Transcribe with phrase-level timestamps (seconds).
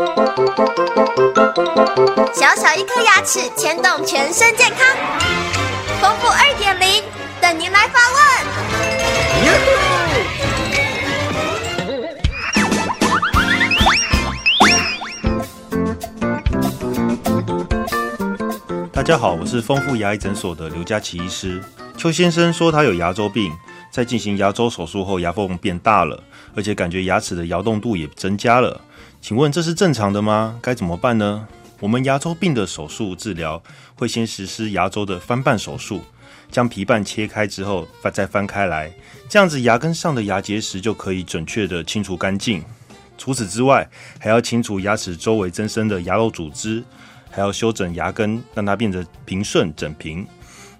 [0.00, 0.06] 小
[2.56, 4.78] 小一颗牙齿牵动全身健康，
[6.00, 7.04] 丰富二点零
[7.38, 8.18] 等您来发问。
[18.90, 21.62] 大家好，我是丰富牙医诊所的刘佳琪医师。
[21.98, 23.52] 邱先生说他有牙周病，
[23.90, 26.22] 在进行牙周手术后，牙缝变大了，
[26.54, 28.80] 而且感觉牙齿的摇动度也增加了。
[29.20, 30.58] 请问这是正常的吗？
[30.62, 31.46] 该怎么办呢？
[31.80, 33.62] 我们牙周病的手术治疗
[33.94, 36.02] 会先实施牙周的翻瓣手术，
[36.50, 38.92] 将皮瓣切开之后再翻开来，
[39.28, 42.62] 这样子牙根上的牙结石就可以准确的清除干净。
[43.16, 43.88] 除此之外，
[44.18, 46.82] 还要清除牙齿周围增生的牙肉组织，
[47.30, 50.26] 还要修整牙根，让它变得平顺整平。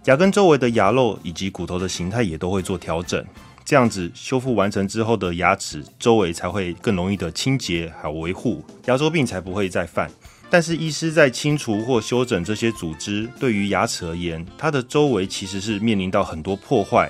[0.06, 3.24] 牙根周围的牙肉以及骨头的形态也都会做调整。
[3.64, 10.10] 这样子修复完成之后的牙齿周围才会更容易的清洁还维护，牙周病才不会再犯。
[10.48, 17.08] 但是医师在清除或修整这些组织，对于牙齿而言，它的周围其实是面临到很多破坏。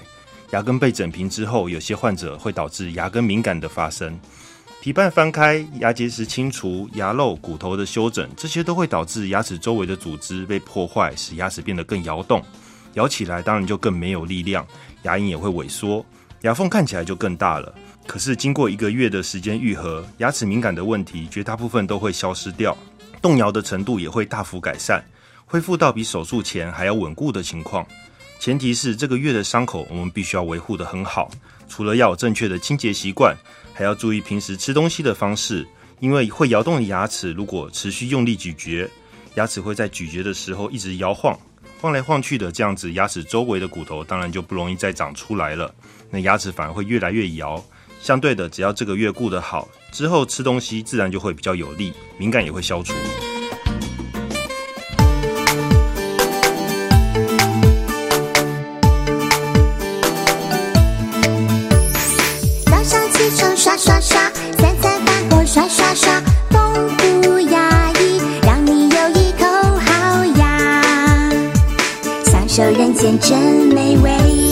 [0.50, 4.18] 牙根被整平之后，有些患者会导致牙根敏感的发生。
[4.82, 12.42] 皮瓣翻开，牙结石清除，牙肉骨头的修整，这些都会导致牙齿周围的组织被破坏，使牙齿变得更摇动，
[12.94, 14.66] 咬起来当然就更没有力量，
[15.02, 16.04] 牙龈也会萎缩。
[16.42, 17.74] 牙缝看起来就更大了，
[18.06, 22.76] 可是经过一个月的时间愈合，牙齿敏感的问题绝大部分都会消失掉，
[23.20, 25.04] 动摇的程度也会大幅改善，
[25.44, 27.86] 恢复到比手术前还要稳固的情况。
[28.38, 31.30] 前提是这个月的伤口我们必须要维护得很好，
[31.68, 33.36] 除了要有正确的清洁习惯，
[33.74, 35.68] 还要注意平时吃东西的方式，
[35.98, 38.88] 因为会摇动的牙齿如果持续用力咀嚼，
[39.34, 41.38] 牙齿会在咀嚼的时候一直摇晃。
[41.80, 45.74] 晃来晃去的这样子，牙齿周围的骨头当然就不容易再长出来了。
[46.10, 47.62] 那牙齿反而会越来越摇。
[48.02, 52.92] 相对的，只要这个月顾得好，之后吃东西自然就会比较有力，敏感也会消除。
[72.72, 73.38] 人间真
[73.68, 74.49] 美味。